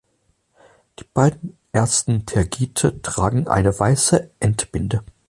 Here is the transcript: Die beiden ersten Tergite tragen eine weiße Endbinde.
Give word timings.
Die 0.97 1.03
beiden 1.03 1.59
ersten 1.73 2.25
Tergite 2.25 3.03
tragen 3.03 3.47
eine 3.47 3.77
weiße 3.79 4.31
Endbinde. 4.39 5.03